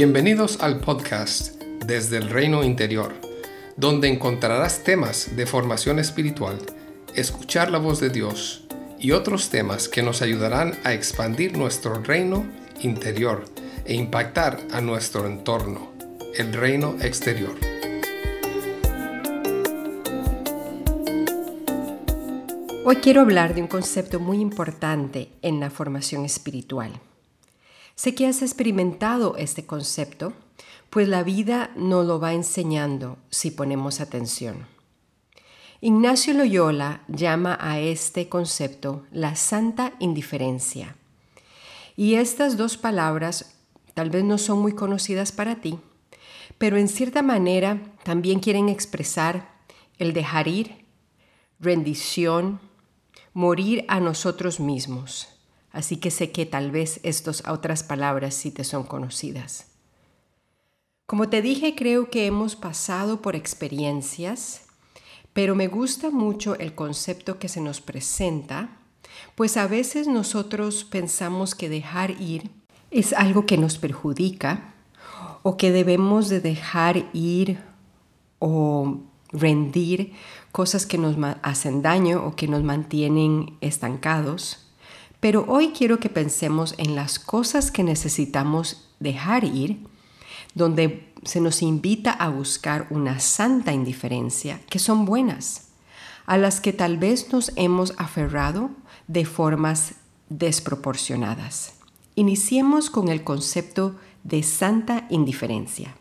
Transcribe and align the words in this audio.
Bienvenidos 0.00 0.60
al 0.60 0.78
podcast 0.78 1.60
Desde 1.84 2.18
el 2.18 2.30
Reino 2.30 2.62
Interior, 2.62 3.14
donde 3.76 4.06
encontrarás 4.06 4.84
temas 4.84 5.34
de 5.34 5.44
formación 5.44 5.98
espiritual, 5.98 6.56
escuchar 7.16 7.72
la 7.72 7.78
voz 7.78 7.98
de 7.98 8.08
Dios 8.08 8.62
y 9.00 9.10
otros 9.10 9.50
temas 9.50 9.88
que 9.88 10.02
nos 10.02 10.22
ayudarán 10.22 10.78
a 10.84 10.92
expandir 10.92 11.58
nuestro 11.58 12.00
reino 12.00 12.46
interior 12.80 13.46
e 13.86 13.94
impactar 13.94 14.60
a 14.70 14.80
nuestro 14.80 15.26
entorno, 15.26 15.90
el 16.36 16.52
reino 16.52 16.94
exterior. 17.00 17.56
Hoy 22.84 22.96
quiero 23.02 23.22
hablar 23.22 23.52
de 23.52 23.62
un 23.62 23.66
concepto 23.66 24.20
muy 24.20 24.38
importante 24.38 25.30
en 25.42 25.58
la 25.58 25.70
formación 25.70 26.24
espiritual 26.24 26.92
Sé 27.98 28.14
que 28.14 28.28
has 28.28 28.42
experimentado 28.42 29.34
este 29.38 29.66
concepto, 29.66 30.32
pues 30.88 31.08
la 31.08 31.24
vida 31.24 31.72
nos 31.74 32.06
lo 32.06 32.20
va 32.20 32.32
enseñando 32.32 33.18
si 33.28 33.50
ponemos 33.50 34.00
atención. 34.00 34.68
Ignacio 35.80 36.32
Loyola 36.32 37.02
llama 37.08 37.58
a 37.60 37.80
este 37.80 38.28
concepto 38.28 39.02
la 39.10 39.34
santa 39.34 39.94
indiferencia. 39.98 40.94
Y 41.96 42.14
estas 42.14 42.56
dos 42.56 42.76
palabras 42.76 43.56
tal 43.94 44.10
vez 44.10 44.22
no 44.22 44.38
son 44.38 44.60
muy 44.60 44.74
conocidas 44.74 45.32
para 45.32 45.56
ti, 45.56 45.80
pero 46.56 46.76
en 46.76 46.86
cierta 46.86 47.22
manera 47.22 47.82
también 48.04 48.38
quieren 48.38 48.68
expresar 48.68 49.50
el 49.98 50.12
dejar 50.12 50.46
ir, 50.46 50.84
rendición, 51.58 52.60
morir 53.34 53.84
a 53.88 53.98
nosotros 53.98 54.60
mismos 54.60 55.34
así 55.78 55.98
que 55.98 56.10
sé 56.10 56.32
que 56.32 56.44
tal 56.44 56.72
vez 56.72 56.98
estas 57.04 57.46
otras 57.46 57.84
palabras 57.84 58.34
sí 58.34 58.50
te 58.50 58.64
son 58.64 58.82
conocidas. 58.82 59.68
Como 61.06 61.28
te 61.28 61.40
dije, 61.40 61.76
creo 61.76 62.10
que 62.10 62.26
hemos 62.26 62.56
pasado 62.56 63.22
por 63.22 63.36
experiencias, 63.36 64.62
pero 65.32 65.54
me 65.54 65.68
gusta 65.68 66.10
mucho 66.10 66.56
el 66.56 66.74
concepto 66.74 67.38
que 67.38 67.48
se 67.48 67.60
nos 67.60 67.80
presenta, 67.80 68.70
pues 69.36 69.56
a 69.56 69.68
veces 69.68 70.08
nosotros 70.08 70.82
pensamos 70.82 71.54
que 71.54 71.68
dejar 71.68 72.20
ir 72.20 72.50
es 72.90 73.12
algo 73.12 73.46
que 73.46 73.56
nos 73.56 73.78
perjudica 73.78 74.74
o 75.44 75.56
que 75.56 75.70
debemos 75.70 76.28
de 76.28 76.40
dejar 76.40 77.04
ir 77.12 77.60
o 78.40 78.98
rendir 79.30 80.12
cosas 80.50 80.86
que 80.86 80.98
nos 80.98 81.16
hacen 81.42 81.82
daño 81.82 82.26
o 82.26 82.34
que 82.34 82.48
nos 82.48 82.64
mantienen 82.64 83.56
estancados. 83.60 84.67
Pero 85.20 85.44
hoy 85.48 85.72
quiero 85.76 85.98
que 85.98 86.08
pensemos 86.08 86.74
en 86.78 86.94
las 86.94 87.18
cosas 87.18 87.70
que 87.70 87.82
necesitamos 87.82 88.88
dejar 89.00 89.44
ir, 89.44 89.80
donde 90.54 91.12
se 91.24 91.40
nos 91.40 91.62
invita 91.62 92.12
a 92.12 92.28
buscar 92.28 92.86
una 92.90 93.18
santa 93.18 93.72
indiferencia, 93.72 94.60
que 94.68 94.78
son 94.78 95.04
buenas, 95.04 95.68
a 96.26 96.36
las 96.36 96.60
que 96.60 96.72
tal 96.72 96.98
vez 96.98 97.32
nos 97.32 97.52
hemos 97.56 97.94
aferrado 97.98 98.70
de 99.08 99.24
formas 99.24 99.94
desproporcionadas. 100.28 101.74
Iniciemos 102.14 102.90
con 102.90 103.08
el 103.08 103.24
concepto 103.24 103.96
de 104.24 104.42
santa 104.42 105.06
indiferencia. 105.10 105.96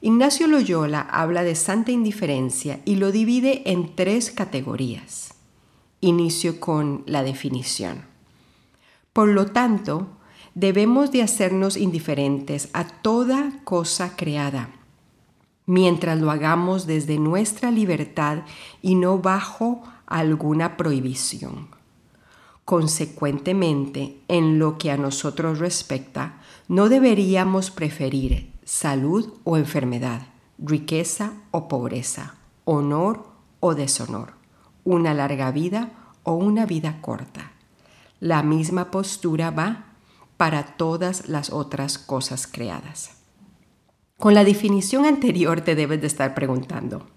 Ignacio 0.00 0.46
Loyola 0.46 1.00
habla 1.00 1.42
de 1.42 1.54
santa 1.54 1.92
indiferencia 1.92 2.80
y 2.84 2.96
lo 2.96 3.12
divide 3.12 3.70
en 3.70 3.94
tres 3.94 4.30
categorías. 4.30 5.34
Inicio 6.00 6.60
con 6.60 7.04
la 7.06 7.22
definición. 7.22 8.11
Por 9.12 9.28
lo 9.28 9.46
tanto, 9.46 10.06
debemos 10.54 11.12
de 11.12 11.22
hacernos 11.22 11.76
indiferentes 11.76 12.70
a 12.72 12.84
toda 12.86 13.60
cosa 13.64 14.16
creada, 14.16 14.70
mientras 15.66 16.18
lo 16.18 16.30
hagamos 16.30 16.86
desde 16.86 17.18
nuestra 17.18 17.70
libertad 17.70 18.44
y 18.80 18.94
no 18.94 19.18
bajo 19.18 19.82
alguna 20.06 20.78
prohibición. 20.78 21.68
Consecuentemente, 22.64 24.18
en 24.28 24.58
lo 24.58 24.78
que 24.78 24.90
a 24.90 24.96
nosotros 24.96 25.58
respecta, 25.58 26.40
no 26.68 26.88
deberíamos 26.88 27.70
preferir 27.70 28.50
salud 28.64 29.34
o 29.44 29.58
enfermedad, 29.58 30.22
riqueza 30.56 31.34
o 31.50 31.68
pobreza, 31.68 32.36
honor 32.64 33.26
o 33.60 33.74
deshonor, 33.74 34.32
una 34.84 35.12
larga 35.12 35.50
vida 35.50 35.90
o 36.22 36.32
una 36.32 36.64
vida 36.64 37.02
corta 37.02 37.52
la 38.22 38.44
misma 38.44 38.92
postura 38.92 39.50
va 39.50 39.96
para 40.36 40.76
todas 40.76 41.28
las 41.28 41.50
otras 41.50 41.98
cosas 41.98 42.46
creadas. 42.46 43.16
Con 44.16 44.34
la 44.34 44.44
definición 44.44 45.06
anterior 45.06 45.62
te 45.62 45.74
debes 45.74 46.00
de 46.00 46.06
estar 46.06 46.32
preguntando, 46.32 47.08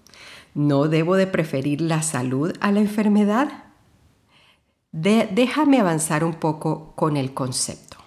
¿no 0.52 0.88
debo 0.88 1.14
de 1.14 1.28
preferir 1.28 1.80
la 1.80 2.02
salud 2.02 2.52
a 2.60 2.72
la 2.72 2.80
enfermedad? 2.80 3.62
déjame 4.90 5.78
avanzar 5.78 6.24
un 6.24 6.34
poco 6.34 6.94
con 6.96 7.16
el 7.16 7.34
concepto. 7.34 7.98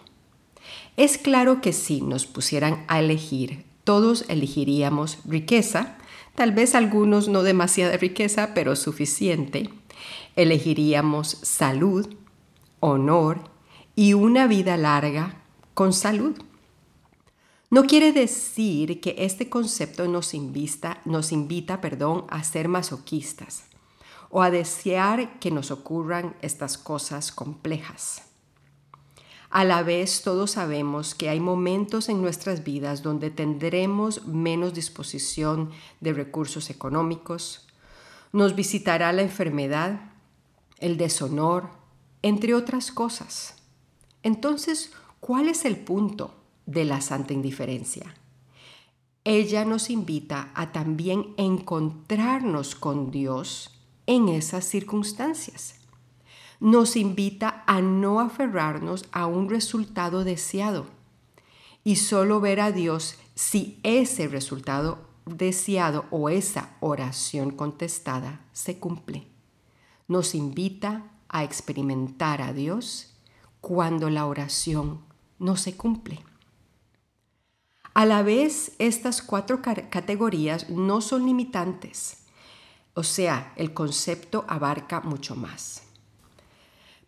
Es 0.97 1.17
claro 1.17 1.61
que 1.61 1.71
si 1.71 2.01
nos 2.01 2.25
pusieran 2.25 2.83
a 2.89 2.99
elegir, 2.99 3.63
todos 3.85 4.25
elegiríamos 4.27 5.19
riqueza, 5.23 5.97
tal 6.35 6.51
vez 6.51 6.75
algunos 6.75 7.29
no 7.29 7.43
demasiada 7.43 7.95
riqueza, 7.95 8.53
pero 8.53 8.75
suficiente. 8.75 9.69
Elegiríamos 10.35 11.37
salud, 11.43 12.09
honor 12.79 13.43
y 13.95 14.13
una 14.13 14.47
vida 14.47 14.77
larga 14.77 15.41
con 15.73 15.93
salud. 15.93 16.35
No 17.69 17.83
quiere 17.83 18.11
decir 18.11 18.99
que 18.99 19.15
este 19.19 19.49
concepto 19.49 20.07
nos, 20.07 20.33
invita, 20.33 21.01
nos 21.05 21.31
invita 21.31 21.81
perdón, 21.81 22.25
a 22.29 22.43
ser 22.43 22.67
masoquistas 22.67 23.65
o 24.29 24.41
a 24.41 24.49
desear 24.49 25.39
que 25.39 25.51
nos 25.51 25.71
ocurran 25.71 26.35
estas 26.41 26.77
cosas 26.77 27.31
complejas. 27.31 28.23
A 29.51 29.63
la 29.65 29.81
vez, 29.81 30.21
todos 30.21 30.51
sabemos 30.51 31.15
que 31.15 31.29
hay 31.29 31.39
momentos 31.39 32.07
en 32.09 32.21
nuestras 32.21 32.63
vidas 32.63 33.01
donde 33.01 33.31
tendremos 33.31 34.25
menos 34.27 34.75
disposición 34.75 35.71
de 36.01 36.13
recursos 36.13 36.69
económicos, 36.69 37.67
nos 38.31 38.55
visitará 38.55 39.11
la 39.11 39.23
enfermedad, 39.23 40.11
el 40.77 40.97
deshonor, 40.97 41.78
entre 42.21 42.53
otras 42.53 42.91
cosas. 42.91 43.55
Entonces, 44.23 44.91
¿cuál 45.19 45.47
es 45.47 45.65
el 45.65 45.77
punto 45.77 46.33
de 46.65 46.85
la 46.85 47.01
santa 47.01 47.33
indiferencia? 47.33 48.15
Ella 49.23 49.65
nos 49.65 49.89
invita 49.89 50.51
a 50.55 50.71
también 50.71 51.33
encontrarnos 51.37 52.75
con 52.75 53.11
Dios 53.11 53.79
en 54.07 54.29
esas 54.29 54.65
circunstancias. 54.65 55.75
Nos 56.59 56.95
invita 56.95 57.63
a 57.67 57.81
no 57.81 58.19
aferrarnos 58.19 59.05
a 59.11 59.27
un 59.27 59.49
resultado 59.49 60.23
deseado 60.23 60.87
y 61.83 61.97
solo 61.97 62.41
ver 62.41 62.59
a 62.59 62.71
Dios 62.71 63.17
si 63.35 63.79
ese 63.83 64.27
resultado 64.27 65.07
deseado 65.25 66.05
o 66.11 66.29
esa 66.29 66.75
oración 66.79 67.51
contestada 67.51 68.45
se 68.51 68.79
cumple. 68.79 69.27
Nos 70.07 70.33
invita 70.33 71.11
a 71.29 71.43
experimentar 71.43 72.41
a 72.41 72.53
Dios 72.53 73.13
cuando 73.61 74.09
la 74.09 74.25
oración 74.25 75.01
no 75.37 75.55
se 75.57 75.75
cumple. 75.75 76.23
A 77.93 78.05
la 78.05 78.23
vez, 78.23 78.73
estas 78.79 79.21
cuatro 79.21 79.61
categorías 79.61 80.69
no 80.69 81.01
son 81.01 81.25
limitantes, 81.25 82.17
o 82.93 83.03
sea, 83.03 83.53
el 83.55 83.73
concepto 83.73 84.45
abarca 84.47 85.01
mucho 85.01 85.35
más. 85.35 85.83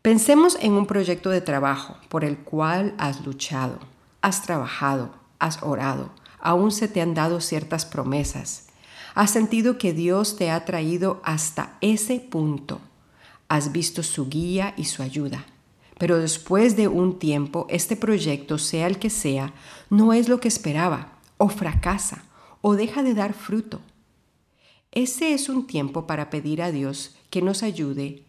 Pensemos 0.02 0.58
en 0.60 0.74
un 0.74 0.88
proyecto 0.88 1.30
de 1.30 1.42
trabajo 1.42 1.98
por 2.10 2.24
el 2.26 2.40
cual 2.40 2.96
has 2.98 3.26
luchado, 3.26 3.80
has 4.22 4.42
trabajado, 4.42 5.14
has 5.40 5.62
orado, 5.62 6.12
aún 6.40 6.72
se 6.72 6.88
te 6.88 7.02
han 7.02 7.14
dado 7.14 7.40
ciertas 7.40 7.86
promesas, 7.86 8.68
has 9.14 9.32
sentido 9.32 9.78
que 9.78 9.94
Dios 9.94 10.38
te 10.38 10.50
ha 10.50 10.66
traído 10.66 11.22
hasta 11.24 11.78
ese 11.82 12.20
punto 12.20 12.82
has 13.52 13.74
visto 13.74 14.02
su 14.02 14.30
guía 14.30 14.74
y 14.78 14.86
su 14.86 15.04
ayuda. 15.04 15.46
Pero 16.00 16.20
después 16.20 16.78
de 16.78 16.88
un 16.88 17.20
tiempo, 17.20 17.68
este 17.70 17.98
proyecto, 17.98 18.58
sea 18.58 18.88
el 18.88 18.98
que 18.98 19.10
sea, 19.10 19.54
no 19.90 20.14
es 20.14 20.30
lo 20.30 20.40
que 20.40 20.48
esperaba, 20.48 21.20
o 21.36 21.50
fracasa, 21.50 22.24
o 22.62 22.76
deja 22.76 23.04
de 23.04 23.14
dar 23.14 23.34
fruto. 23.34 23.82
Ese 24.94 25.34
es 25.34 25.50
un 25.50 25.68
tiempo 25.68 26.08
para 26.08 26.30
pedir 26.30 26.62
a 26.62 26.72
Dios 26.72 27.18
que 27.30 27.42
nos 27.42 27.62
ayude 27.62 28.24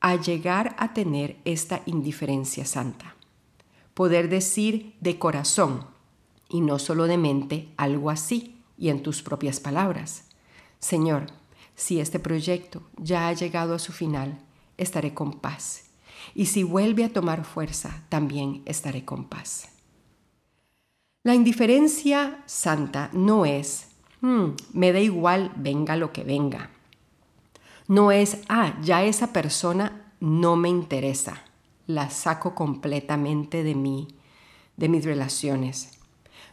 a 0.00 0.16
llegar 0.16 0.76
a 0.78 0.92
tener 0.92 1.38
esta 1.46 1.80
indiferencia 1.86 2.66
santa. 2.66 3.16
Poder 3.94 4.28
decir 4.28 4.96
de 5.00 5.18
corazón, 5.18 5.86
y 6.50 6.60
no 6.60 6.78
solo 6.78 7.06
de 7.06 7.16
mente, 7.16 7.68
algo 7.78 8.10
así, 8.10 8.60
y 8.76 8.90
en 8.90 9.02
tus 9.02 9.22
propias 9.22 9.60
palabras. 9.60 10.24
Señor, 10.78 11.28
si 11.74 12.00
este 12.00 12.18
proyecto 12.18 12.82
ya 12.98 13.28
ha 13.28 13.32
llegado 13.32 13.74
a 13.74 13.78
su 13.78 13.92
final, 13.92 14.38
estaré 14.78 15.12
con 15.12 15.40
paz. 15.40 15.90
Y 16.34 16.46
si 16.46 16.62
vuelve 16.62 17.04
a 17.04 17.12
tomar 17.12 17.44
fuerza, 17.44 18.04
también 18.08 18.62
estaré 18.64 19.04
con 19.04 19.24
paz. 19.24 19.68
La 21.24 21.34
indiferencia 21.34 22.42
santa 22.46 23.10
no 23.12 23.44
es, 23.44 23.88
hmm, 24.22 24.50
me 24.72 24.92
da 24.92 25.00
igual, 25.00 25.52
venga 25.56 25.96
lo 25.96 26.12
que 26.12 26.24
venga. 26.24 26.70
No 27.86 28.12
es, 28.12 28.38
ah, 28.48 28.78
ya 28.82 29.02
esa 29.02 29.32
persona 29.32 30.12
no 30.20 30.56
me 30.56 30.68
interesa, 30.68 31.42
la 31.86 32.10
saco 32.10 32.54
completamente 32.54 33.62
de 33.62 33.74
mí, 33.74 34.08
de 34.76 34.88
mis 34.88 35.04
relaciones. 35.04 35.98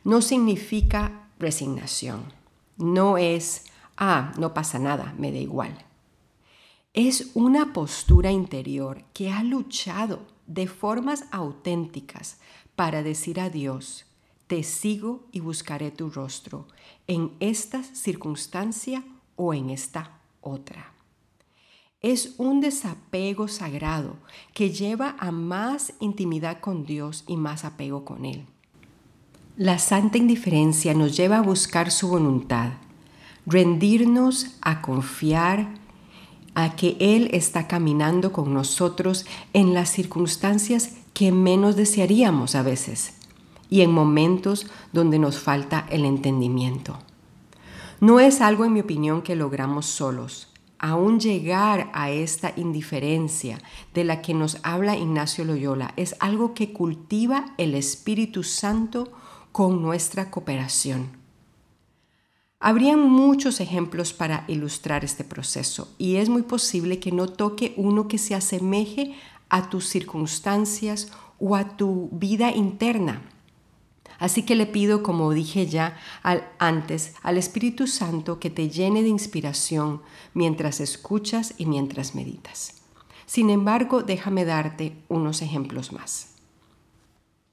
No 0.04 0.22
significa 0.22 1.30
resignación. 1.40 2.24
No 2.78 3.18
es, 3.18 3.66
ah, 3.98 4.34
no 4.38 4.54
pasa 4.54 4.80
nada, 4.80 5.14
me 5.18 5.32
da 5.32 5.38
igual. 5.38 5.86
Es 6.96 7.32
una 7.34 7.74
postura 7.74 8.32
interior 8.32 9.04
que 9.14 9.30
ha 9.30 9.44
luchado 9.44 10.22
de 10.48 10.66
formas 10.66 11.26
auténticas 11.30 12.38
para 12.78 13.04
decir 13.04 13.42
a 13.42 13.50
Dios, 13.50 14.06
te 14.48 14.64
sigo 14.64 15.28
y 15.34 15.42
buscaré 15.42 15.92
tu 15.92 16.10
rostro 16.10 16.70
en 17.08 17.34
esta 17.42 17.84
circunstancia 17.84 19.04
o 19.36 19.54
en 19.54 19.72
esta 19.72 20.22
otra. 20.40 20.94
Es 22.00 22.36
un 22.38 22.62
desapego 22.62 23.50
sagrado 23.50 24.16
que 24.54 24.70
lleva 24.70 25.18
a 25.20 25.32
más 25.32 25.96
intimidad 26.00 26.62
con 26.62 26.86
Dios 26.86 27.26
y 27.28 27.36
más 27.36 27.66
apego 27.66 28.06
con 28.06 28.24
Él. 28.24 28.46
La 29.58 29.80
santa 29.80 30.18
indiferencia 30.18 30.94
nos 30.94 31.18
lleva 31.18 31.40
a 31.40 31.42
buscar 31.42 31.92
su 31.92 32.08
voluntad, 32.08 32.72
rendirnos 33.46 34.56
a 34.62 34.82
confiar 34.82 35.84
a 36.56 36.76
que 36.76 36.98
Él 37.00 37.30
está 37.34 37.68
caminando 37.68 38.32
con 38.32 38.54
nosotros 38.54 39.26
en 39.54 39.74
las 39.74 39.90
circunstancias 39.90 40.94
que 41.14 41.32
menos 41.32 41.76
desearíamos 41.76 42.56
a 42.56 42.64
veces 42.64 43.14
y 43.70 43.82
en 43.82 43.92
momentos 43.92 44.68
donde 44.94 45.20
nos 45.20 45.40
falta 45.40 45.86
el 45.90 46.06
entendimiento. 46.06 46.98
No 48.00 48.20
es 48.20 48.42
algo, 48.42 48.66
en 48.66 48.74
mi 48.74 48.82
opinión, 48.82 49.22
que 49.22 49.36
logramos 49.36 49.86
solos 49.86 50.50
aún 50.86 51.20
llegar 51.20 51.90
a 51.94 52.12
esta 52.12 52.54
indiferencia 52.56 53.60
de 53.94 54.04
la 54.04 54.22
que 54.22 54.36
nos 54.36 54.58
habla 54.62 54.96
Ignacio 54.96 55.44
Loyola 55.44 55.94
es 55.96 56.16
algo 56.20 56.54
que 56.54 56.74
cultiva 56.74 57.54
el 57.58 57.74
Espíritu 57.74 58.44
Santo 58.44 59.12
con 59.52 59.82
nuestra 59.82 60.30
cooperación. 60.30 61.25
Habrían 62.68 63.00
muchos 63.00 63.60
ejemplos 63.60 64.12
para 64.12 64.44
ilustrar 64.48 65.06
este 65.06 65.24
proceso 65.24 65.94
y 66.00 66.16
es 66.16 66.30
muy 66.30 66.42
posible 66.42 66.98
que 66.98 67.12
no 67.12 67.28
toque 67.28 67.76
uno 67.78 68.08
que 68.08 68.18
se 68.18 68.34
asemeje 68.34 69.14
a 69.50 69.70
tus 69.70 69.88
circunstancias 69.88 71.12
o 71.40 71.56
a 71.56 71.78
tu 71.78 72.10
vida 72.12 72.50
interna. 72.50 73.22
Así 74.18 74.42
que 74.42 74.56
le 74.56 74.66
pido, 74.66 75.04
como 75.04 75.32
dije 75.32 75.68
ya 75.68 75.96
antes, 76.58 77.14
al 77.22 77.38
Espíritu 77.38 77.86
Santo 77.86 78.40
que 78.40 78.50
te 78.50 78.68
llene 78.68 79.04
de 79.04 79.10
inspiración 79.10 80.02
mientras 80.34 80.80
escuchas 80.80 81.54
y 81.60 81.68
mientras 81.68 82.16
meditas. 82.16 82.82
Sin 83.28 83.52
embargo, 83.52 84.02
déjame 84.02 84.44
darte 84.44 84.98
unos 85.08 85.44
ejemplos 85.44 85.94
más. 85.94 86.30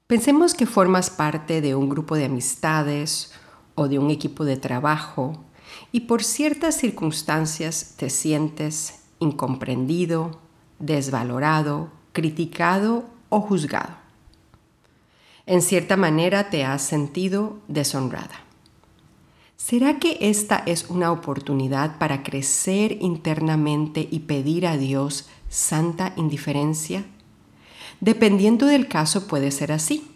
Pensemos 0.07 0.55
que 0.55 0.65
formas 0.65 1.11
parte 1.11 1.61
de 1.61 1.75
un 1.75 1.87
grupo 1.87 2.15
de 2.15 2.25
amistades 2.25 3.31
o 3.75 3.87
de 3.87 3.99
un 3.99 4.11
equipo 4.11 4.45
de 4.45 4.57
trabajo 4.57 5.43
y 5.91 6.01
por 6.01 6.23
ciertas 6.23 6.77
circunstancias 6.77 7.95
te 7.97 8.09
sientes 8.09 9.03
incomprendido, 9.19 10.39
desvalorado, 10.79 11.89
criticado 12.11 13.05
o 13.29 13.41
juzgado 13.41 14.03
en 15.45 15.61
cierta 15.61 15.97
manera 15.97 16.49
te 16.49 16.63
has 16.63 16.81
sentido 16.81 17.57
deshonrada. 17.67 18.41
¿Será 19.57 19.99
que 19.99 20.17
esta 20.21 20.63
es 20.65 20.89
una 20.89 21.11
oportunidad 21.11 21.97
para 21.97 22.23
crecer 22.23 22.97
internamente 23.01 24.07
y 24.09 24.19
pedir 24.19 24.65
a 24.67 24.77
Dios 24.77 25.29
santa 25.49 26.13
indiferencia? 26.15 27.05
Dependiendo 27.99 28.65
del 28.65 28.87
caso 28.87 29.27
puede 29.27 29.51
ser 29.51 29.71
así. 29.71 30.09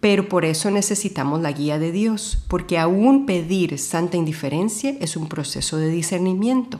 Pero 0.00 0.28
por 0.28 0.44
eso 0.44 0.70
necesitamos 0.70 1.40
la 1.40 1.52
guía 1.52 1.78
de 1.78 1.90
Dios, 1.90 2.44
porque 2.48 2.78
aún 2.78 3.26
pedir 3.26 3.78
santa 3.78 4.16
indiferencia 4.16 4.96
es 5.00 5.16
un 5.16 5.28
proceso 5.28 5.76
de 5.76 5.88
discernimiento. 5.88 6.78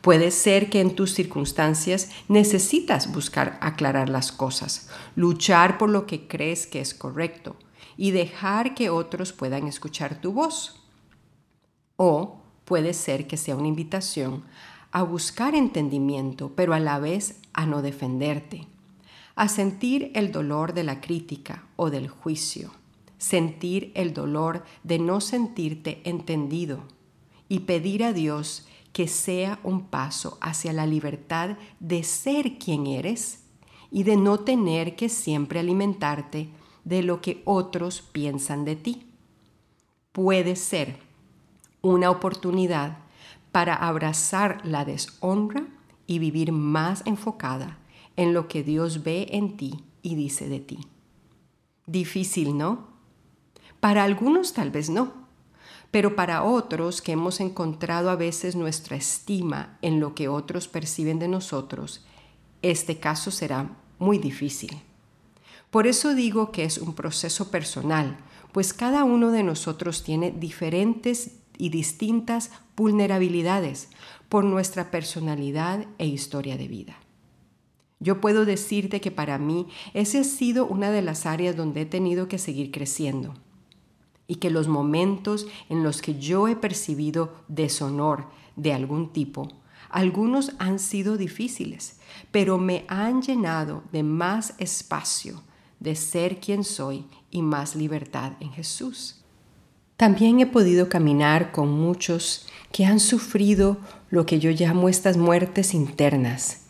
Puede 0.00 0.30
ser 0.30 0.68
que 0.68 0.80
en 0.80 0.94
tus 0.94 1.14
circunstancias 1.14 2.10
necesitas 2.28 3.12
buscar 3.12 3.58
aclarar 3.62 4.08
las 4.08 4.32
cosas, 4.32 4.88
luchar 5.16 5.78
por 5.78 5.88
lo 5.88 6.06
que 6.06 6.26
crees 6.26 6.66
que 6.66 6.80
es 6.80 6.92
correcto 6.92 7.56
y 7.96 8.10
dejar 8.10 8.74
que 8.74 8.90
otros 8.90 9.32
puedan 9.32 9.66
escuchar 9.66 10.20
tu 10.20 10.32
voz. 10.32 10.82
O 11.96 12.42
puede 12.64 12.92
ser 12.92 13.26
que 13.26 13.36
sea 13.36 13.56
una 13.56 13.68
invitación 13.68 14.44
a 14.90 15.02
buscar 15.02 15.54
entendimiento, 15.54 16.52
pero 16.54 16.74
a 16.74 16.80
la 16.80 16.98
vez 16.98 17.40
a 17.52 17.66
no 17.66 17.82
defenderte, 17.82 18.66
a 19.36 19.48
sentir 19.48 20.12
el 20.14 20.30
dolor 20.30 20.74
de 20.74 20.84
la 20.84 21.00
crítica 21.00 21.64
o 21.76 21.90
del 21.90 22.08
juicio, 22.08 22.70
sentir 23.18 23.90
el 23.94 24.14
dolor 24.14 24.64
de 24.82 24.98
no 24.98 25.20
sentirte 25.20 26.00
entendido 26.04 26.84
y 27.48 27.60
pedir 27.60 28.04
a 28.04 28.12
Dios 28.12 28.66
que 28.92 29.08
sea 29.08 29.58
un 29.64 29.86
paso 29.86 30.38
hacia 30.40 30.72
la 30.72 30.86
libertad 30.86 31.56
de 31.80 32.04
ser 32.04 32.58
quien 32.58 32.86
eres 32.86 33.42
y 33.90 34.04
de 34.04 34.16
no 34.16 34.40
tener 34.40 34.94
que 34.94 35.08
siempre 35.08 35.58
alimentarte 35.58 36.48
de 36.84 37.02
lo 37.02 37.20
que 37.20 37.42
otros 37.44 38.02
piensan 38.02 38.64
de 38.64 38.76
ti. 38.76 39.06
Puede 40.12 40.54
ser 40.54 40.98
una 41.82 42.10
oportunidad 42.10 42.98
para 43.50 43.74
abrazar 43.74 44.60
la 44.64 44.84
deshonra 44.84 45.66
y 46.06 46.18
vivir 46.18 46.52
más 46.52 47.02
enfocada 47.04 47.78
en 48.16 48.34
lo 48.34 48.48
que 48.48 48.62
Dios 48.62 49.02
ve 49.02 49.28
en 49.30 49.56
ti 49.56 49.84
y 50.02 50.14
dice 50.14 50.48
de 50.48 50.60
ti. 50.60 50.78
Difícil, 51.86 52.56
¿no? 52.56 52.88
Para 53.80 54.04
algunos 54.04 54.52
tal 54.52 54.70
vez 54.70 54.90
no 54.90 55.24
pero 55.94 56.16
para 56.16 56.42
otros 56.42 57.00
que 57.00 57.12
hemos 57.12 57.38
encontrado 57.38 58.10
a 58.10 58.16
veces 58.16 58.56
nuestra 58.56 58.96
estima 58.96 59.78
en 59.80 60.00
lo 60.00 60.12
que 60.16 60.26
otros 60.26 60.66
perciben 60.66 61.20
de 61.20 61.28
nosotros, 61.28 62.04
este 62.62 62.98
caso 62.98 63.30
será 63.30 63.76
muy 64.00 64.18
difícil. 64.18 64.76
Por 65.70 65.86
eso 65.86 66.16
digo 66.16 66.50
que 66.50 66.64
es 66.64 66.78
un 66.78 66.96
proceso 66.96 67.52
personal, 67.52 68.16
pues 68.50 68.74
cada 68.74 69.04
uno 69.04 69.30
de 69.30 69.44
nosotros 69.44 70.02
tiene 70.02 70.32
diferentes 70.32 71.36
y 71.58 71.68
distintas 71.68 72.50
vulnerabilidades 72.76 73.88
por 74.28 74.42
nuestra 74.42 74.90
personalidad 74.90 75.86
e 75.98 76.08
historia 76.08 76.56
de 76.56 76.66
vida. 76.66 76.96
Yo 78.00 78.20
puedo 78.20 78.44
decirte 78.44 79.00
que 79.00 79.10
para 79.10 79.38
mí 79.38 79.68
esa 79.94 80.20
ha 80.20 80.24
sido 80.24 80.66
una 80.66 80.90
de 80.90 81.02
las 81.02 81.26
áreas 81.26 81.56
donde 81.56 81.82
he 81.82 81.86
tenido 81.86 82.28
que 82.28 82.38
seguir 82.38 82.70
creciendo 82.70 83.34
y 84.26 84.36
que 84.36 84.50
los 84.50 84.68
momentos 84.68 85.46
en 85.68 85.82
los 85.82 86.02
que 86.02 86.18
yo 86.18 86.48
he 86.48 86.56
percibido 86.56 87.34
deshonor 87.48 88.26
de 88.56 88.72
algún 88.72 89.12
tipo, 89.12 89.48
algunos 89.90 90.52
han 90.58 90.78
sido 90.78 91.16
difíciles, 91.16 92.00
pero 92.30 92.58
me 92.58 92.84
han 92.88 93.22
llenado 93.22 93.84
de 93.92 94.02
más 94.02 94.54
espacio 94.58 95.42
de 95.78 95.94
ser 95.94 96.40
quien 96.40 96.64
soy 96.64 97.04
y 97.30 97.42
más 97.42 97.76
libertad 97.76 98.32
en 98.40 98.50
Jesús. 98.50 99.20
También 99.96 100.40
he 100.40 100.46
podido 100.46 100.88
caminar 100.88 101.52
con 101.52 101.70
muchos 101.70 102.46
que 102.72 102.84
han 102.84 102.98
sufrido 102.98 103.76
lo 104.10 104.26
que 104.26 104.40
yo 104.40 104.50
llamo 104.50 104.88
estas 104.88 105.16
muertes 105.16 105.74
internas, 105.74 106.63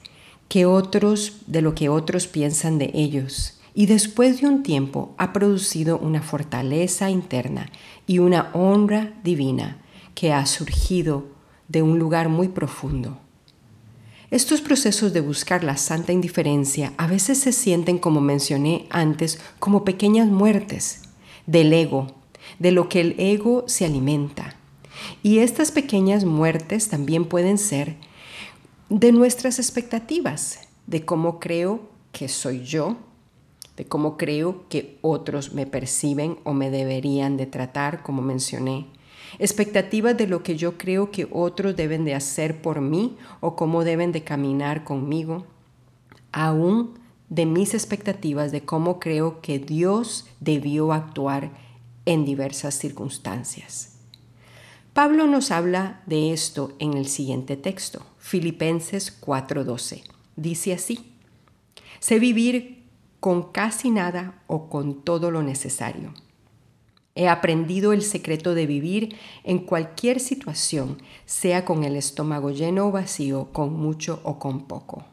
que 0.49 0.67
otros 0.67 1.39
de 1.47 1.63
lo 1.63 1.75
que 1.75 1.89
otros 1.89 2.27
piensan 2.27 2.79
de 2.79 2.91
ellos 2.95 3.61
y 3.75 3.87
después 3.87 4.41
de 4.41 4.47
un 4.47 4.63
tiempo 4.63 5.15
ha 5.19 5.33
producido 5.33 5.99
una 5.99 6.23
fortaleza 6.23 7.11
interna 7.11 7.71
y 8.07 8.21
una 8.21 8.51
honra 8.55 9.15
divina 9.25 9.79
que 10.15 10.33
ha 10.33 10.47
surgido 10.47 11.27
de 11.69 11.83
un 11.83 11.99
lugar 11.99 12.29
muy 12.29 12.49
profundo. 12.49 13.19
Estos 14.31 14.61
procesos 14.61 15.13
de 15.13 15.21
buscar 15.21 15.65
la 15.65 15.77
santa 15.77 16.13
indiferencia 16.13 16.93
a 16.97 17.07
veces 17.07 17.39
se 17.39 17.53
sienten, 17.53 17.99
como 17.99 18.21
mencioné 18.21 18.87
antes, 18.91 19.41
como 19.59 19.85
pequeñas 19.85 20.29
muertes 20.29 21.03
del 21.47 21.73
ego, 21.73 22.07
de 22.59 22.73
lo 22.73 22.89
que 22.89 23.01
el 23.01 23.15
ego 23.19 23.65
se 23.67 23.85
alimenta. 23.85 24.57
Y 25.23 25.39
estas 25.39 25.73
pequeñas 25.73 26.25
muertes 26.25 26.89
también 26.89 27.27
pueden 27.27 27.59
ser 27.59 27.97
de 28.89 29.13
nuestras 29.13 29.59
expectativas, 29.59 30.61
de 30.87 31.05
cómo 31.05 31.41
creo 31.41 31.81
que 32.13 32.29
soy 32.29 32.65
yo, 32.65 32.97
de 33.77 33.87
cómo 33.87 34.17
creo 34.17 34.69
que 34.69 34.99
otros 35.03 35.53
me 35.53 35.67
perciben 35.67 36.39
o 36.45 36.53
me 36.53 36.71
deberían 36.71 37.37
de 37.37 37.47
tratar, 37.47 38.03
como 38.03 38.23
mencioné. 38.23 38.87
Expectativas 39.39 40.17
de 40.17 40.29
lo 40.29 40.43
que 40.43 40.57
yo 40.57 40.79
creo 40.79 41.11
que 41.11 41.27
otros 41.31 41.75
deben 41.75 42.05
de 42.05 42.15
hacer 42.15 42.63
por 42.63 42.81
mí 42.81 43.17
o 43.41 43.57
cómo 43.57 43.83
deben 43.83 44.13
de 44.13 44.23
caminar 44.23 44.85
conmigo. 44.85 45.45
Aún 46.31 46.99
de 47.29 47.47
mis 47.47 47.75
expectativas 47.75 48.53
de 48.53 48.65
cómo 48.65 49.01
creo 49.01 49.41
que 49.41 49.59
Dios 49.59 50.27
debió 50.41 50.93
actuar 50.93 51.51
en 52.07 52.25
diversas 52.25 52.75
circunstancias. 52.75 53.97
Pablo 54.93 55.27
nos 55.27 55.51
habla 55.51 56.03
de 56.07 56.33
esto 56.33 56.73
en 56.79 56.95
el 56.95 57.09
siguiente 57.09 57.57
texto, 57.57 58.03
Filipenses 58.27 59.21
4:12. 59.21 60.03
Dice 60.35 60.73
así, 60.73 61.13
sé 62.01 62.19
vivir 62.19 62.89
con 63.21 63.53
casi 63.53 63.91
nada 63.91 64.43
o 64.47 64.71
con 64.71 65.03
todo 65.03 65.31
lo 65.31 65.43
necesario. 65.43 66.15
He 67.15 67.29
aprendido 67.29 67.93
el 67.93 68.01
secreto 68.01 68.55
de 68.55 68.65
vivir 68.65 69.15
en 69.45 69.59
cualquier 69.59 70.21
situación, 70.21 71.03
sea 71.27 71.67
con 71.67 71.85
el 71.85 71.97
estómago 71.97 72.51
lleno 72.51 72.87
o 72.87 72.93
vacío, 72.93 73.53
con 73.53 73.75
mucho 73.75 74.21
o 74.25 74.39
con 74.39 74.69
poco. 74.69 75.05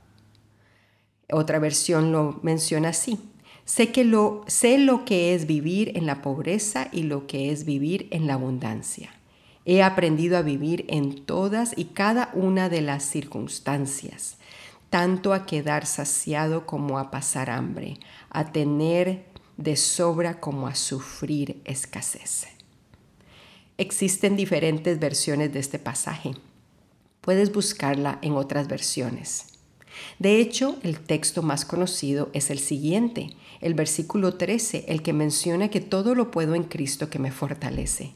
Otra 1.29 1.59
versión 1.59 2.13
lo 2.13 2.39
menciona 2.43 2.89
así. 2.89 3.19
Sé, 3.65 3.91
que 3.91 4.05
lo, 4.05 4.45
sé 4.47 4.77
lo 4.77 5.03
que 5.03 5.35
es 5.35 5.47
vivir 5.47 5.97
en 5.97 6.05
la 6.05 6.21
pobreza 6.21 6.87
y 6.93 7.03
lo 7.03 7.27
que 7.27 7.51
es 7.51 7.65
vivir 7.65 8.07
en 8.11 8.25
la 8.25 8.35
abundancia. 8.35 9.20
He 9.65 9.83
aprendido 9.83 10.37
a 10.37 10.41
vivir 10.41 10.85
en 10.87 11.23
todas 11.23 11.77
y 11.77 11.85
cada 11.85 12.31
una 12.33 12.67
de 12.67 12.81
las 12.81 13.03
circunstancias, 13.03 14.37
tanto 14.89 15.33
a 15.33 15.45
quedar 15.45 15.85
saciado 15.85 16.65
como 16.65 16.97
a 16.97 17.11
pasar 17.11 17.49
hambre, 17.49 17.99
a 18.29 18.51
tener 18.51 19.25
de 19.57 19.75
sobra 19.75 20.39
como 20.39 20.67
a 20.67 20.75
sufrir 20.75 21.61
escasez. 21.65 22.47
Existen 23.77 24.35
diferentes 24.35 24.99
versiones 24.99 25.53
de 25.53 25.59
este 25.59 25.79
pasaje. 25.79 26.31
Puedes 27.21 27.51
buscarla 27.51 28.17
en 28.21 28.33
otras 28.33 28.67
versiones. 28.67 29.45
De 30.17 30.39
hecho, 30.39 30.77
el 30.83 30.99
texto 30.99 31.43
más 31.43 31.65
conocido 31.65 32.29
es 32.33 32.49
el 32.49 32.59
siguiente, 32.59 33.35
el 33.59 33.75
versículo 33.75 34.35
13, 34.35 34.85
el 34.87 35.03
que 35.03 35.13
menciona 35.13 35.69
que 35.69 35.81
todo 35.81 36.15
lo 36.15 36.31
puedo 36.31 36.55
en 36.55 36.63
Cristo 36.63 37.09
que 37.09 37.19
me 37.19 37.31
fortalece. 37.31 38.13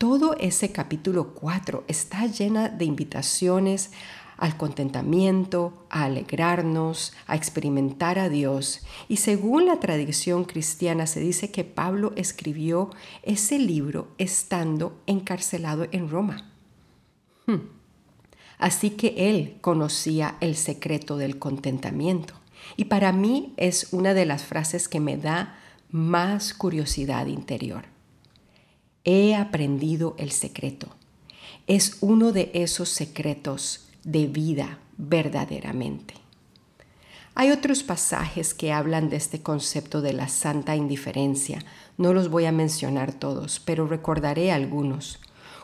Todo 0.00 0.34
ese 0.38 0.72
capítulo 0.72 1.34
4 1.34 1.84
está 1.86 2.24
llena 2.24 2.70
de 2.70 2.86
invitaciones 2.86 3.90
al 4.38 4.56
contentamiento, 4.56 5.84
a 5.90 6.04
alegrarnos, 6.04 7.12
a 7.26 7.36
experimentar 7.36 8.18
a 8.18 8.30
Dios. 8.30 8.80
Y 9.08 9.18
según 9.18 9.66
la 9.66 9.78
tradición 9.78 10.44
cristiana 10.44 11.06
se 11.06 11.20
dice 11.20 11.50
que 11.50 11.64
Pablo 11.64 12.14
escribió 12.16 12.88
ese 13.24 13.58
libro 13.58 14.08
estando 14.16 14.98
encarcelado 15.04 15.86
en 15.92 16.08
Roma. 16.08 16.50
Hmm. 17.44 17.68
Así 18.56 18.92
que 18.92 19.28
él 19.28 19.58
conocía 19.60 20.38
el 20.40 20.56
secreto 20.56 21.18
del 21.18 21.38
contentamiento. 21.38 22.32
Y 22.78 22.86
para 22.86 23.12
mí 23.12 23.52
es 23.58 23.92
una 23.92 24.14
de 24.14 24.24
las 24.24 24.44
frases 24.44 24.88
que 24.88 24.98
me 24.98 25.18
da 25.18 25.58
más 25.90 26.54
curiosidad 26.54 27.26
interior. 27.26 27.99
He 29.04 29.34
aprendido 29.34 30.14
el 30.18 30.30
secreto. 30.30 30.88
Es 31.66 31.98
uno 32.00 32.32
de 32.32 32.50
esos 32.54 32.88
secretos 32.88 33.88
de 34.04 34.26
vida 34.26 34.78
verdaderamente. 34.96 36.14
Hay 37.34 37.50
otros 37.50 37.82
pasajes 37.82 38.54
que 38.54 38.72
hablan 38.72 39.08
de 39.08 39.16
este 39.16 39.40
concepto 39.40 40.02
de 40.02 40.12
la 40.12 40.28
santa 40.28 40.76
indiferencia. 40.76 41.60
No 41.96 42.12
los 42.12 42.28
voy 42.28 42.44
a 42.44 42.52
mencionar 42.52 43.12
todos, 43.12 43.60
pero 43.60 43.86
recordaré 43.86 44.52
algunos 44.52 45.20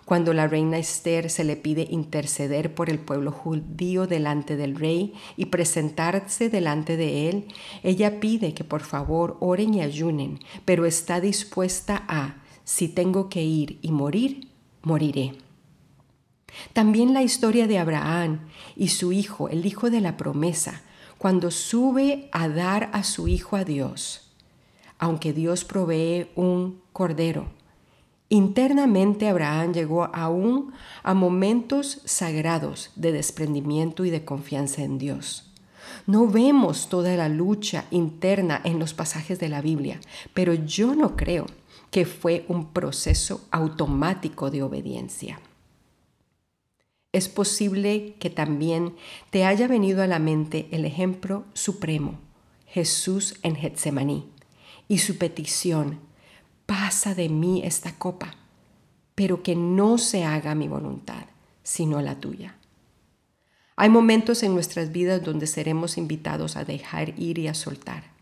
cuando 0.06 0.32
la 0.32 0.46
reina 0.46 0.78
Esther 0.78 1.30
se 1.30 1.42
le 1.42 1.56
pide 1.56 1.88
interceder 1.90 2.72
por 2.72 2.90
el 2.90 3.00
pueblo 3.00 3.32
judío 3.32 4.06
delante 4.06 4.56
del 4.56 4.76
rey 4.76 5.12
y 5.36 5.46
presentarse 5.46 6.48
delante 6.48 6.96
de 6.96 7.28
él, 7.28 7.48
ella 7.82 8.20
pide 8.20 8.54
que 8.54 8.62
por 8.62 8.82
favor 8.82 9.36
oren 9.40 9.74
y 9.74 9.82
ayunen, 9.82 10.38
pero 10.64 10.86
está 10.86 11.20
dispuesta 11.20 12.04
a, 12.06 12.36
si 12.66 12.88
tengo 12.88 13.28
que 13.28 13.44
ir 13.44 13.78
y 13.80 13.92
morir, 13.92 14.48
moriré. 14.82 15.36
También 16.72 17.14
la 17.14 17.22
historia 17.22 17.68
de 17.68 17.78
Abraham 17.78 18.40
y 18.74 18.88
su 18.88 19.12
hijo, 19.12 19.48
el 19.48 19.64
hijo 19.64 19.88
de 19.88 20.00
la 20.00 20.16
promesa, 20.16 20.82
cuando 21.16 21.50
sube 21.50 22.28
a 22.32 22.48
dar 22.48 22.90
a 22.92 23.04
su 23.04 23.28
hijo 23.28 23.56
a 23.56 23.64
Dios, 23.64 24.32
aunque 24.98 25.32
Dios 25.32 25.64
provee 25.64 26.26
un 26.34 26.82
cordero, 26.92 27.48
Internamente 28.28 29.28
Abraham 29.28 29.72
llegó 29.72 30.10
aún 30.12 30.72
a 31.04 31.14
momentos 31.14 32.00
sagrados 32.06 32.90
de 32.96 33.12
desprendimiento 33.12 34.04
y 34.04 34.10
de 34.10 34.24
confianza 34.24 34.82
en 34.82 34.98
Dios. 34.98 35.52
No 36.08 36.26
vemos 36.26 36.88
toda 36.88 37.14
la 37.14 37.28
lucha 37.28 37.84
interna 37.92 38.60
en 38.64 38.80
los 38.80 38.94
pasajes 38.94 39.38
de 39.38 39.48
la 39.48 39.60
Biblia, 39.60 40.00
pero 40.34 40.54
yo 40.54 40.96
no 40.96 41.14
creo 41.14 41.46
que 41.90 42.04
fue 42.04 42.44
un 42.48 42.72
proceso 42.72 43.46
automático 43.50 44.50
de 44.50 44.62
obediencia. 44.62 45.40
Es 47.12 47.28
posible 47.28 48.14
que 48.18 48.28
también 48.28 48.94
te 49.30 49.44
haya 49.44 49.68
venido 49.68 50.02
a 50.02 50.06
la 50.06 50.18
mente 50.18 50.68
el 50.70 50.84
ejemplo 50.84 51.44
supremo, 51.54 52.18
Jesús 52.66 53.36
en 53.42 53.56
Getsemaní, 53.56 54.30
y 54.88 54.98
su 54.98 55.16
petición 55.16 55.98
pasa 56.66 57.14
de 57.14 57.28
mí 57.28 57.62
esta 57.64 57.96
copa, 57.96 58.34
pero 59.14 59.42
que 59.42 59.56
no 59.56 59.98
se 59.98 60.24
haga 60.24 60.54
mi 60.54 60.68
voluntad, 60.68 61.24
sino 61.62 62.02
la 62.02 62.20
tuya. 62.20 62.56
Hay 63.76 63.88
momentos 63.88 64.42
en 64.42 64.54
nuestras 64.54 64.92
vidas 64.92 65.22
donde 65.22 65.46
seremos 65.46 65.98
invitados 65.98 66.56
a 66.56 66.64
dejar 66.64 67.18
ir 67.18 67.38
y 67.38 67.48
a 67.48 67.54
soltar. 67.54 68.15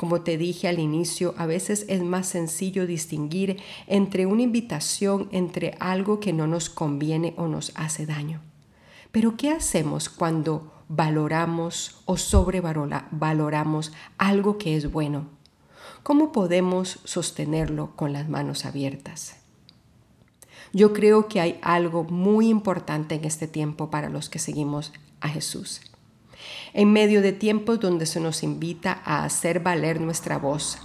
Como 0.00 0.22
te 0.22 0.38
dije 0.38 0.66
al 0.66 0.78
inicio, 0.78 1.34
a 1.36 1.44
veces 1.44 1.84
es 1.90 2.02
más 2.02 2.26
sencillo 2.26 2.86
distinguir 2.86 3.60
entre 3.86 4.24
una 4.24 4.40
invitación 4.40 5.28
entre 5.30 5.76
algo 5.78 6.20
que 6.20 6.32
no 6.32 6.46
nos 6.46 6.70
conviene 6.70 7.34
o 7.36 7.48
nos 7.48 7.72
hace 7.74 8.06
daño. 8.06 8.40
Pero 9.12 9.36
¿qué 9.36 9.50
hacemos 9.50 10.08
cuando 10.08 10.72
valoramos 10.88 12.00
o 12.06 12.16
sobrevaloramos 12.16 13.92
algo 14.16 14.56
que 14.56 14.74
es 14.74 14.90
bueno 14.90 15.26
¿Cómo 16.02 16.32
podemos 16.32 17.00
sostenerlo 17.04 17.94
con 17.94 18.14
las 18.14 18.26
manos 18.26 18.64
abiertas? 18.64 19.36
Yo 20.72 20.94
creo 20.94 21.28
que 21.28 21.42
hay 21.42 21.58
algo 21.60 22.04
muy 22.04 22.48
importante 22.48 23.16
en 23.16 23.26
este 23.26 23.46
tiempo 23.46 23.90
para 23.90 24.08
los 24.08 24.30
que 24.30 24.38
seguimos 24.38 24.94
a 25.20 25.28
Jesús. 25.28 25.82
En 26.72 26.92
medio 26.92 27.22
de 27.22 27.32
tiempos 27.32 27.80
donde 27.80 28.06
se 28.06 28.20
nos 28.20 28.42
invita 28.42 29.00
a 29.04 29.24
hacer 29.24 29.60
valer 29.60 30.00
nuestra 30.00 30.38
voz, 30.38 30.78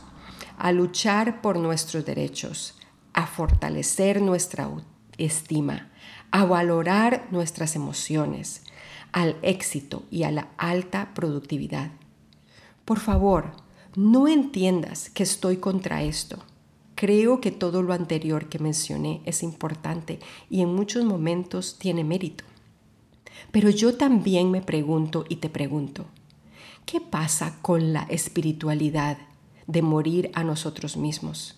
a 0.58 0.72
luchar 0.72 1.42
por 1.42 1.58
nuestros 1.58 2.06
derechos, 2.06 2.76
a 3.14 3.28
fortalecer 3.28 4.22
nuestra 4.22 4.70
estima, 5.18 5.90
a 6.32 6.46
valorar 6.46 7.28
nuestras 7.32 7.76
emociones, 7.76 8.64
al 9.12 9.38
éxito 9.42 10.04
y 10.12 10.24
a 10.24 10.32
la 10.32 10.50
alta 10.58 11.14
productividad. 11.14 11.92
Por 12.84 13.00
favor, 13.00 13.52
no 13.96 14.28
entiendas 14.28 15.10
que 15.10 15.24
estoy 15.24 15.58
contra 15.58 16.04
esto. 16.04 16.40
Creo 16.96 17.40
que 17.42 17.52
todo 17.52 17.82
lo 17.82 17.94
anterior 17.94 18.50
que 18.50 18.60
mencioné 18.60 19.22
es 19.26 19.44
importante 19.44 20.20
y 20.50 20.62
en 20.62 20.74
muchos 20.74 21.06
momentos 21.06 21.78
tiene 21.80 22.04
mérito. 22.04 22.44
Pero 23.52 23.70
yo 23.70 23.96
también 23.96 24.52
me 24.52 24.62
pregunto 24.62 25.26
y 25.30 25.38
te 25.38 25.50
pregunto, 25.50 26.06
¿qué 26.86 27.02
pasa 27.02 27.58
con 27.62 27.94
la 27.94 28.04
espiritualidad 28.04 29.18
de 29.68 29.82
morir 29.82 30.32
a 30.34 30.44
nosotros 30.44 30.98
mismos? 30.98 31.56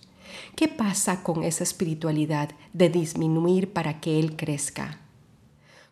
¿Qué 0.56 0.68
pasa 0.68 1.24
con 1.24 1.44
esa 1.44 1.64
espiritualidad 1.64 2.52
de 2.74 2.90
disminuir 2.90 3.74
para 3.74 4.00
que 4.00 4.20
Él 4.20 4.36
crezca? 4.36 5.00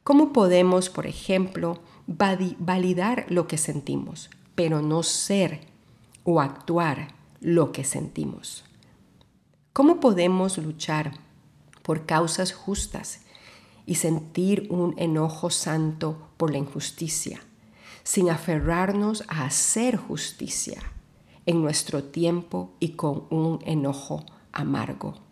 ¿Cómo 0.03 0.33
podemos, 0.33 0.89
por 0.89 1.07
ejemplo, 1.07 1.79
validar 2.07 3.25
lo 3.29 3.47
que 3.47 3.57
sentimos, 3.57 4.29
pero 4.53 4.81
no 4.81 5.03
ser 5.03 5.61
o 6.23 6.41
actuar 6.41 7.09
lo 7.41 7.71
que 7.71 7.83
sentimos. 7.83 8.63
¿Cómo 9.73 9.99
podemos 9.99 10.57
luchar 10.57 11.13
por 11.81 12.05
causas 12.05 12.53
justas 12.53 13.21
y 13.85 13.95
sentir 13.95 14.67
un 14.69 14.93
enojo 14.97 15.49
santo 15.49 16.29
por 16.37 16.51
la 16.51 16.57
injusticia, 16.57 17.41
sin 18.03 18.29
aferrarnos 18.29 19.23
a 19.27 19.45
hacer 19.45 19.97
justicia 19.97 20.81
en 21.45 21.61
nuestro 21.61 22.03
tiempo 22.03 22.73
y 22.79 22.89
con 22.89 23.25
un 23.29 23.59
enojo 23.65 24.25
amargo? 24.51 25.25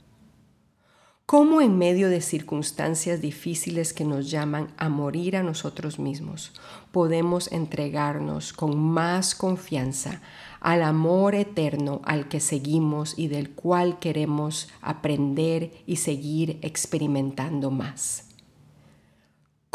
¿Cómo 1.25 1.61
en 1.61 1.77
medio 1.77 2.09
de 2.09 2.19
circunstancias 2.19 3.21
difíciles 3.21 3.93
que 3.93 4.03
nos 4.03 4.29
llaman 4.29 4.73
a 4.77 4.89
morir 4.89 5.37
a 5.37 5.41
nosotros 5.41 5.97
mismos, 5.97 6.51
podemos 6.91 7.49
entregarnos 7.51 8.51
con 8.51 8.77
más 8.77 9.33
confianza 9.33 10.21
al 10.59 10.83
amor 10.83 11.33
eterno 11.33 12.01
al 12.03 12.27
que 12.27 12.41
seguimos 12.41 13.17
y 13.17 13.29
del 13.29 13.51
cual 13.51 13.99
queremos 13.99 14.69
aprender 14.81 15.71
y 15.87 15.95
seguir 15.95 16.59
experimentando 16.61 17.71
más. 17.71 18.32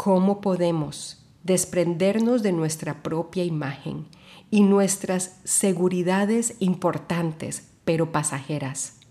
¿Cómo 0.01 0.39
podemos 0.39 1.25
desprendernos 1.43 2.41
de 2.41 2.53
nuestra 2.53 3.03
propia 3.03 3.43
imagen 3.43 4.07
y 4.49 4.61
nuestras 4.63 5.41
seguridades 5.43 6.55
importantes 6.59 7.67
pero 7.83 8.13
pasajeras, 8.13 9.01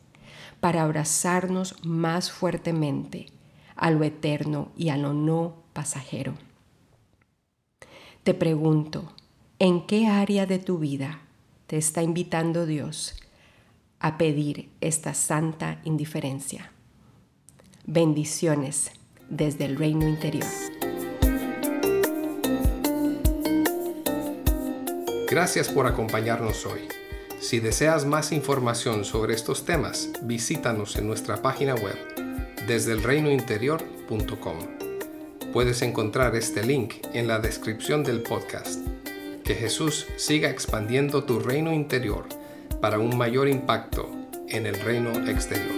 para 0.60 0.84
abrazarnos 0.84 1.76
más 1.84 2.32
fuertemente 2.32 3.26
a 3.76 3.90
lo 3.90 4.02
eterno 4.02 4.70
y 4.78 4.88
a 4.88 4.96
lo 4.96 5.12
no 5.12 5.56
pasajero. 5.74 6.32
Te 8.24 8.32
pregunto, 8.32 9.12
¿en 9.58 9.86
qué 9.86 10.06
área 10.06 10.46
de 10.46 10.58
tu 10.58 10.78
vida 10.78 11.20
te 11.66 11.76
está 11.76 12.02
invitando 12.02 12.64
Dios 12.64 13.14
a 14.00 14.16
pedir 14.16 14.70
esta 14.80 15.12
santa 15.12 15.82
indiferencia? 15.84 16.72
Bendiciones 17.84 18.92
desde 19.28 19.64
el 19.64 19.76
reino 19.76 20.06
interior. 20.08 20.46
Gracias 25.30 25.68
por 25.68 25.86
acompañarnos 25.86 26.64
hoy. 26.66 26.88
Si 27.40 27.60
deseas 27.60 28.04
más 28.04 28.32
información 28.32 29.04
sobre 29.04 29.34
estos 29.34 29.64
temas, 29.64 30.10
visítanos 30.22 30.96
en 30.96 31.06
nuestra 31.06 31.42
página 31.42 31.74
web 31.74 31.96
desde 32.66 32.92
el 32.92 33.02
reinointerior.com. 33.02 34.58
Puedes 35.52 35.82
encontrar 35.82 36.34
este 36.34 36.64
link 36.64 36.94
en 37.14 37.28
la 37.28 37.38
descripción 37.38 38.04
del 38.04 38.22
podcast. 38.22 38.86
Que 39.44 39.54
Jesús 39.54 40.06
siga 40.16 40.50
expandiendo 40.50 41.24
tu 41.24 41.40
reino 41.40 41.72
interior 41.72 42.26
para 42.80 42.98
un 42.98 43.16
mayor 43.16 43.48
impacto 43.48 44.10
en 44.48 44.66
el 44.66 44.78
reino 44.80 45.10
exterior. 45.28 45.77